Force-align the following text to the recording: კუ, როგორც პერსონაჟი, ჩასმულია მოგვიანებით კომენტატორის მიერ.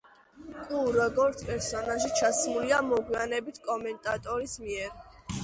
კუ, 0.69 0.77
როგორც 0.95 1.43
პერსონაჟი, 1.49 2.09
ჩასმულია 2.21 2.81
მოგვიანებით 2.89 3.61
კომენტატორის 3.69 4.59
მიერ. 4.65 4.99